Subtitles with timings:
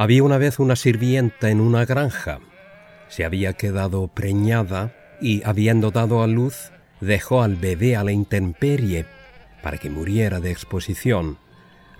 [0.00, 2.38] Había una vez una sirvienta en una granja.
[3.08, 9.04] Se había quedado preñada y, habiendo dado a luz, dejó al bebé a la intemperie
[9.62, 11.36] para que muriera de exposición,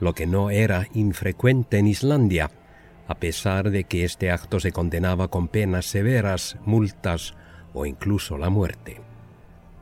[0.00, 2.50] lo que no era infrecuente en Islandia,
[3.06, 7.34] a pesar de que este acto se condenaba con penas severas, multas
[7.74, 9.02] o incluso la muerte.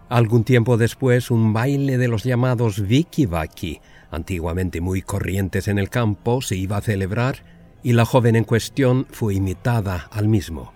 [0.08, 3.80] Algún tiempo después, un baile de los llamados vikivaki,
[4.10, 9.06] antiguamente muy corrientes en el campo, se iba a celebrar y la joven en cuestión
[9.10, 10.72] fue imitada al mismo.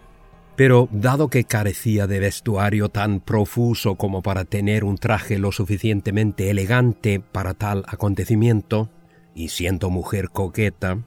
[0.57, 6.51] Pero dado que carecía de vestuario tan profuso como para tener un traje lo suficientemente
[6.51, 8.91] elegante para tal acontecimiento,
[9.35, 10.99] y siendo mujer coqueta,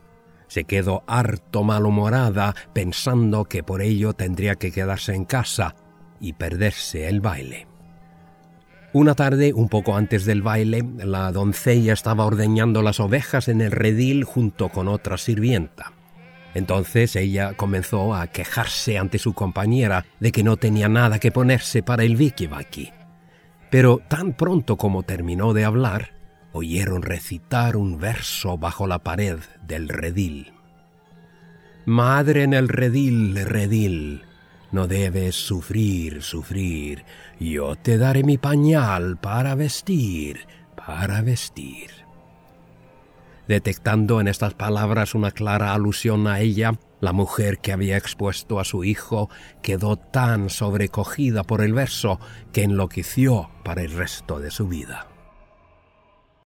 [0.48, 5.76] se quedó harto malhumorada pensando que por ello tendría que quedarse en casa
[6.20, 7.68] y perderse el baile.
[8.96, 13.72] Una tarde, un poco antes del baile, la doncella estaba ordeñando las ovejas en el
[13.72, 15.92] redil junto con otra sirvienta.
[16.54, 21.84] Entonces ella comenzó a quejarse ante su compañera de que no tenía nada que ponerse
[21.84, 22.94] para el vikivaki.
[23.70, 26.12] Pero tan pronto como terminó de hablar,
[26.54, 30.54] oyeron recitar un verso bajo la pared del redil.
[31.84, 34.24] Madre en el redil, redil,
[34.72, 37.06] no debes sufrir, sufrir,
[37.40, 42.06] yo te daré mi pañal para vestir, para vestir
[43.48, 48.66] detectando en estas palabras una clara alusión a ella, la mujer que había expuesto a
[48.66, 49.30] su hijo
[49.62, 52.20] quedó tan sobrecogida por el verso
[52.52, 55.08] que enloqueció para el resto de su vida.